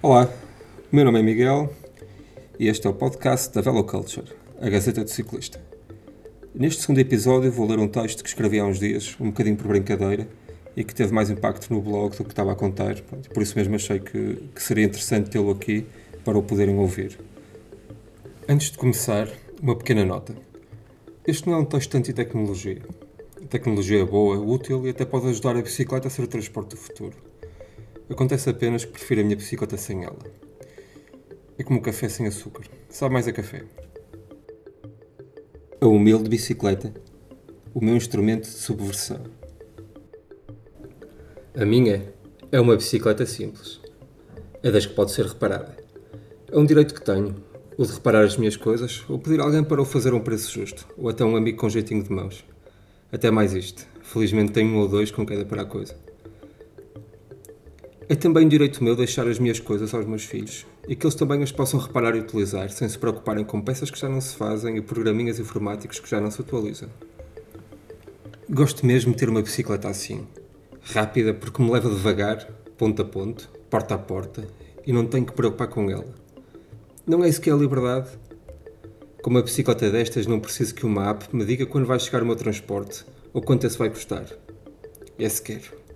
Olá, 0.00 0.32
meu 0.92 1.04
nome 1.04 1.18
é 1.18 1.22
Miguel 1.24 1.74
e 2.56 2.68
este 2.68 2.86
é 2.86 2.90
o 2.90 2.94
podcast 2.94 3.52
da 3.52 3.60
Veloculture, 3.60 4.32
a 4.60 4.70
Gazeta 4.70 5.02
do 5.02 5.10
Ciclista. 5.10 5.60
Neste 6.54 6.82
segundo 6.82 7.00
episódio 7.00 7.50
vou 7.50 7.66
ler 7.66 7.80
um 7.80 7.88
texto 7.88 8.22
que 8.22 8.28
escrevi 8.28 8.60
há 8.60 8.64
uns 8.64 8.78
dias, 8.78 9.16
um 9.18 9.30
bocadinho 9.30 9.56
por 9.56 9.66
brincadeira, 9.66 10.28
e 10.76 10.84
que 10.84 10.94
teve 10.94 11.12
mais 11.12 11.30
impacto 11.30 11.74
no 11.74 11.82
blog 11.82 12.16
do 12.16 12.22
que 12.22 12.30
estava 12.30 12.52
a 12.52 12.54
contar, 12.54 13.00
por 13.34 13.42
isso 13.42 13.58
mesmo 13.58 13.74
achei 13.74 13.98
que, 13.98 14.36
que 14.54 14.62
seria 14.62 14.84
interessante 14.84 15.30
tê-lo 15.30 15.50
aqui 15.50 15.84
para 16.24 16.38
o 16.38 16.44
poderem 16.44 16.78
ouvir. 16.78 17.18
Antes 18.48 18.70
de 18.70 18.78
começar, 18.78 19.28
uma 19.60 19.74
pequena 19.74 20.04
nota. 20.04 20.32
Este 21.26 21.48
não 21.48 21.54
é 21.54 21.58
um 21.58 21.64
texto 21.64 21.96
anti-tecnologia. 21.96 22.82
A 23.42 23.46
tecnologia 23.48 24.00
é 24.00 24.04
boa, 24.04 24.38
útil 24.38 24.86
e 24.86 24.90
até 24.90 25.04
pode 25.04 25.26
ajudar 25.26 25.56
a 25.56 25.62
bicicleta 25.62 26.06
a 26.06 26.10
ser 26.10 26.22
o 26.22 26.28
transporte 26.28 26.70
do 26.70 26.76
futuro. 26.76 27.16
Acontece 28.10 28.48
apenas 28.48 28.84
que 28.84 28.92
prefiro 28.92 29.20
a 29.20 29.24
minha 29.24 29.36
bicicleta 29.36 29.76
sem 29.76 30.04
ela. 30.04 30.18
É 31.58 31.62
como 31.62 31.78
um 31.78 31.82
café 31.82 32.08
sem 32.08 32.26
açúcar. 32.26 32.64
Sabe 32.88 33.12
mais 33.12 33.28
a 33.28 33.32
café. 33.32 33.64
A 35.80 35.86
humilde 35.86 36.28
bicicleta. 36.28 36.92
O 37.74 37.84
meu 37.84 37.94
instrumento 37.94 38.44
de 38.44 38.54
subversão. 38.54 39.22
A 41.54 41.64
minha 41.66 42.12
é 42.50 42.58
uma 42.58 42.76
bicicleta 42.76 43.26
simples. 43.26 43.80
É 44.62 44.70
das 44.70 44.86
que 44.86 44.94
pode 44.94 45.10
ser 45.10 45.26
reparada. 45.26 45.76
É 46.50 46.58
um 46.58 46.64
direito 46.64 46.94
que 46.94 47.02
tenho, 47.02 47.34
o 47.76 47.84
de 47.84 47.92
reparar 47.92 48.24
as 48.24 48.36
minhas 48.38 48.56
coisas, 48.56 49.04
ou 49.08 49.18
pedir 49.18 49.38
a 49.40 49.44
alguém 49.44 49.62
para 49.62 49.82
o 49.82 49.84
fazer 49.84 50.12
a 50.12 50.16
um 50.16 50.20
preço 50.20 50.50
justo, 50.50 50.88
ou 50.96 51.08
até 51.10 51.24
um 51.24 51.36
amigo 51.36 51.58
com 51.58 51.68
jeitinho 51.68 52.02
de 52.02 52.10
mãos. 52.10 52.44
Até 53.12 53.30
mais 53.30 53.52
isto. 53.52 53.86
Felizmente 54.02 54.52
tenho 54.52 54.70
um 54.70 54.78
ou 54.78 54.88
dois 54.88 55.10
com 55.10 55.26
queda 55.26 55.44
para 55.44 55.62
a 55.62 55.66
coisa. 55.66 55.94
É 58.06 58.14
também 58.14 58.46
direito 58.48 58.84
meu 58.84 58.94
deixar 58.94 59.26
as 59.26 59.38
minhas 59.38 59.58
coisas 59.58 59.94
aos 59.94 60.06
meus 60.06 60.24
filhos 60.24 60.66
e 60.86 60.94
que 60.94 61.06
eles 61.06 61.14
também 61.14 61.42
as 61.42 61.52
possam 61.52 61.80
reparar 61.80 62.14
e 62.14 62.20
utilizar 62.20 62.70
sem 62.70 62.88
se 62.88 62.98
preocuparem 62.98 63.44
com 63.44 63.60
peças 63.60 63.90
que 63.90 63.98
já 63.98 64.08
não 64.08 64.20
se 64.20 64.34
fazem 64.34 64.76
e 64.76 64.80
programinhas 64.80 65.38
informáticos 65.38 66.00
que 66.00 66.08
já 66.08 66.20
não 66.20 66.30
se 66.30 66.40
atualizam. 66.40 66.88
Gosto 68.48 68.86
mesmo 68.86 69.12
de 69.12 69.18
ter 69.18 69.28
uma 69.28 69.42
bicicleta 69.42 69.88
assim. 69.88 70.26
Rápida 70.80 71.34
porque 71.34 71.62
me 71.62 71.70
leva 71.70 71.90
devagar, 71.90 72.50
ponto 72.78 73.02
a 73.02 73.04
ponto, 73.04 73.50
porta 73.68 73.94
a 73.94 73.98
porta 73.98 74.46
e 74.86 74.92
não 74.92 75.06
tenho 75.06 75.26
que 75.26 75.32
preocupar 75.32 75.68
com 75.68 75.90
ela. 75.90 76.14
Não 77.06 77.22
é 77.22 77.28
isso 77.28 77.40
que 77.40 77.50
é 77.50 77.52
a 77.52 77.56
liberdade? 77.56 78.08
Com 79.22 79.30
uma 79.30 79.42
bicicleta 79.42 79.90
destas 79.90 80.26
não 80.26 80.40
preciso 80.40 80.74
que 80.74 80.86
uma 80.86 81.10
app 81.10 81.34
me 81.36 81.44
diga 81.44 81.66
quando 81.66 81.86
vai 81.86 82.00
chegar 82.00 82.22
o 82.22 82.26
meu 82.26 82.36
transporte 82.36 83.04
ou 83.34 83.42
quanto 83.42 83.66
esse 83.66 83.76
vai 83.76 83.90
custar. 83.90 84.24
É 85.18 85.28
se 85.28 85.42
quero. 85.42 85.87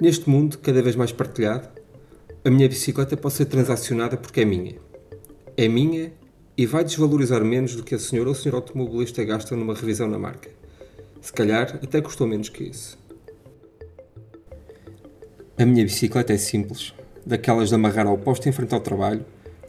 Neste 0.00 0.30
mundo, 0.30 0.56
cada 0.56 0.80
vez 0.80 0.96
mais 0.96 1.12
partilhado, 1.12 1.68
a 2.42 2.48
minha 2.48 2.66
bicicleta 2.66 3.18
pode 3.18 3.34
ser 3.34 3.44
transacionada 3.44 4.16
porque 4.16 4.40
é 4.40 4.44
minha. 4.46 4.76
É 5.58 5.68
minha 5.68 6.10
e 6.56 6.64
vai 6.64 6.82
desvalorizar 6.82 7.44
menos 7.44 7.76
do 7.76 7.82
que 7.82 7.94
a 7.94 7.98
senhora 7.98 8.30
ou 8.30 8.34
o 8.34 8.38
senhor 8.38 8.54
automobilista 8.54 9.22
gasta 9.22 9.54
numa 9.54 9.74
revisão 9.74 10.08
na 10.08 10.18
marca. 10.18 10.48
Se 11.20 11.30
calhar 11.30 11.78
até 11.82 12.00
custou 12.00 12.26
menos 12.26 12.48
que 12.48 12.64
isso. 12.64 12.98
A 15.58 15.66
minha 15.66 15.84
bicicleta 15.84 16.32
é 16.32 16.38
simples, 16.38 16.94
daquelas 17.26 17.68
de 17.68 17.74
amarrar 17.74 18.06
ao 18.06 18.16
posto 18.16 18.48
em 18.48 18.52
frente 18.52 18.74
ao 18.74 18.80
trabalho, 18.80 19.22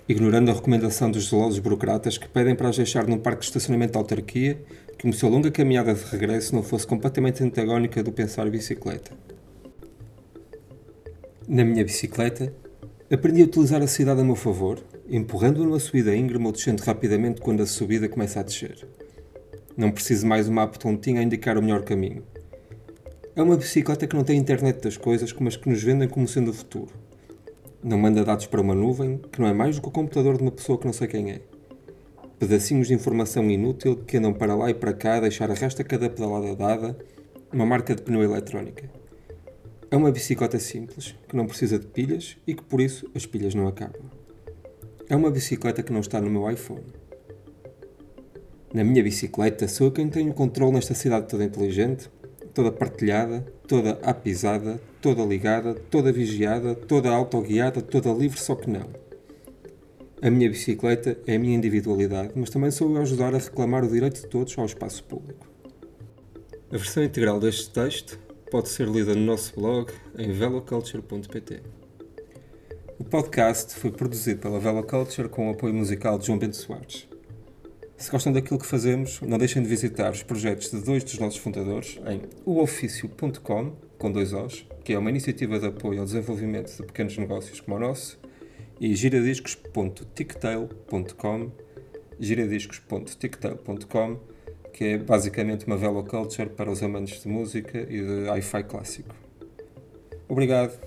ignorando 0.07 0.49
a 0.49 0.53
recomendação 0.53 1.11
dos 1.11 1.27
zelosos 1.27 1.59
burocratas 1.59 2.17
que 2.17 2.29
pedem 2.29 2.55
para 2.55 2.69
as 2.69 2.77
deixar 2.77 3.05
num 3.05 3.17
parque 3.17 3.41
de 3.41 3.47
estacionamento 3.47 3.91
da 3.93 3.99
autarquia, 3.99 4.63
como 5.01 5.11
se 5.11 5.25
a 5.25 5.29
longa 5.29 5.51
caminhada 5.51 5.93
de 5.93 6.05
regresso 6.05 6.55
não 6.55 6.63
fosse 6.63 6.87
completamente 6.87 7.43
antagónica 7.43 8.01
do 8.01 8.13
pensar 8.13 8.49
bicicleta. 8.49 9.11
Na 11.47 11.65
minha 11.65 11.83
bicicleta, 11.83 12.53
aprendi 13.11 13.41
a 13.41 13.45
utilizar 13.45 13.81
a 13.81 13.87
cidade 13.87 14.21
a 14.21 14.23
meu 14.23 14.35
favor, 14.35 14.79
empurrando-a 15.09 15.65
numa 15.65 15.79
subida 15.79 16.15
íngreme 16.15 16.45
ou 16.45 16.51
descendo 16.51 16.83
rapidamente 16.83 17.41
quando 17.41 17.63
a 17.63 17.65
subida 17.65 18.07
começa 18.07 18.39
a 18.39 18.43
descer. 18.43 18.87
Não 19.75 19.91
preciso 19.91 20.27
mais 20.27 20.47
uma 20.47 20.63
app 20.63 20.77
tontinha 20.77 21.19
a 21.19 21.23
indicar 21.23 21.57
o 21.57 21.61
melhor 21.61 21.83
caminho. 21.83 22.23
É 23.35 23.41
uma 23.41 23.57
bicicleta 23.57 24.05
que 24.05 24.15
não 24.15 24.23
tem 24.23 24.37
internet 24.37 24.81
das 24.81 24.97
coisas, 24.97 25.33
mas 25.39 25.57
que 25.57 25.67
nos 25.67 25.81
vendem 25.81 26.07
como 26.07 26.27
sendo 26.27 26.51
o 26.51 26.53
futuro. 26.53 26.93
Não 27.83 27.97
manda 27.97 28.23
dados 28.23 28.45
para 28.45 28.61
uma 28.61 28.75
nuvem, 28.75 29.19
que 29.31 29.41
não 29.41 29.47
é 29.47 29.53
mais 29.53 29.77
do 29.77 29.81
que 29.81 29.87
o 29.87 29.91
computador 29.91 30.37
de 30.37 30.43
uma 30.43 30.51
pessoa 30.51 30.77
que 30.77 30.85
não 30.85 30.93
sei 30.93 31.07
quem 31.07 31.31
é. 31.31 31.41
Pedacinhos 32.37 32.87
de 32.87 32.93
informação 32.93 33.49
inútil 33.49 33.97
que 33.97 34.17
andam 34.17 34.31
para 34.31 34.53
lá 34.53 34.69
e 34.69 34.75
para 34.75 34.93
cá 34.93 35.15
a 35.15 35.21
deixar 35.21 35.49
a 35.49 35.55
resta 35.55 35.83
cada 35.83 36.07
pedalada 36.07 36.55
dada, 36.55 36.97
uma 37.51 37.65
marca 37.65 37.95
de 37.95 38.03
pneu 38.03 38.21
eletrónica. 38.21 39.00
É 39.93 39.97
uma 39.97 40.09
bicicleta 40.09 40.57
simples, 40.57 41.13
que 41.27 41.35
não 41.35 41.45
precisa 41.45 41.77
de 41.77 41.85
pilhas 41.85 42.37
e 42.47 42.55
que 42.55 42.63
por 42.63 42.79
isso 42.79 43.11
as 43.13 43.25
pilhas 43.25 43.53
não 43.53 43.67
acabam. 43.67 44.09
É 45.09 45.15
uma 45.17 45.29
bicicleta 45.29 45.83
que 45.83 45.91
não 45.91 45.99
está 45.99 46.21
no 46.21 46.29
meu 46.29 46.49
iPhone. 46.49 46.85
Na 48.73 48.85
minha 48.85 49.03
bicicleta 49.03 49.67
sou 49.67 49.87
eu 49.87 49.91
quem 49.91 50.07
tem 50.07 50.29
o 50.29 50.33
controle 50.33 50.75
nesta 50.75 50.93
cidade 50.93 51.27
toda 51.27 51.43
inteligente, 51.43 52.09
toda 52.53 52.71
partilhada, 52.71 53.41
toda 53.67 53.99
apisada, 54.01 54.79
toda 55.01 55.25
ligada, 55.25 55.73
toda 55.73 56.09
vigiada, 56.09 56.73
toda 56.73 57.09
autoguiada, 57.09 57.81
toda 57.81 58.13
livre, 58.13 58.39
só 58.39 58.55
que 58.55 58.69
não. 58.69 58.87
A 60.21 60.29
minha 60.29 60.49
bicicleta 60.49 61.17
é 61.27 61.35
a 61.35 61.39
minha 61.39 61.57
individualidade, 61.57 62.31
mas 62.33 62.49
também 62.49 62.71
sou 62.71 62.89
eu 62.89 62.95
a 62.95 63.01
ajudar 63.01 63.35
a 63.35 63.39
reclamar 63.39 63.83
o 63.83 63.89
direito 63.89 64.21
de 64.21 64.27
todos 64.27 64.57
ao 64.57 64.65
espaço 64.65 65.03
público. 65.03 65.45
A 66.71 66.77
versão 66.77 67.03
integral 67.03 67.41
deste 67.41 67.69
texto 67.71 68.30
pode 68.51 68.67
ser 68.67 68.85
lida 68.85 69.15
no 69.15 69.21
nosso 69.21 69.55
blog 69.55 69.89
em 70.17 70.33
veloculture.pt. 70.33 71.61
O 72.99 73.05
podcast 73.05 73.73
foi 73.75 73.91
produzido 73.91 74.41
pela 74.41 74.59
Veloculture 74.59 75.29
com 75.29 75.47
o 75.47 75.51
apoio 75.51 75.73
musical 75.73 76.19
de 76.19 76.27
João 76.27 76.37
Bento 76.37 76.57
Soares. 76.57 77.07
Se 77.95 78.11
gostam 78.11 78.33
daquilo 78.33 78.59
que 78.59 78.65
fazemos, 78.65 79.21
não 79.21 79.37
deixem 79.37 79.63
de 79.63 79.69
visitar 79.69 80.11
os 80.11 80.21
projetos 80.21 80.69
de 80.69 80.81
dois 80.81 81.01
dos 81.01 81.17
nossos 81.17 81.39
fundadores 81.39 81.97
em 82.05 82.23
uofício.com, 82.45 83.71
com 83.97 84.11
dois 84.11 84.33
Os, 84.33 84.65
que 84.83 84.91
é 84.91 84.99
uma 84.99 85.09
iniciativa 85.09 85.57
de 85.57 85.67
apoio 85.67 86.01
ao 86.01 86.05
desenvolvimento 86.05 86.75
de 86.75 86.83
pequenos 86.83 87.17
negócios 87.17 87.61
como 87.61 87.77
o 87.77 87.79
nosso, 87.79 88.19
e 88.81 88.93
giradiscos.ticktail.com, 88.93 91.51
que 94.73 94.83
é 94.85 94.97
basicamente 94.97 95.65
uma 95.65 95.77
velo 95.77 96.03
culture 96.03 96.49
para 96.49 96.69
os 96.71 96.81
amantes 96.81 97.21
de 97.21 97.27
música 97.27 97.77
e 97.77 98.01
de 98.01 98.29
hi-fi 98.29 98.63
clássico. 98.63 99.13
Obrigado 100.27 100.79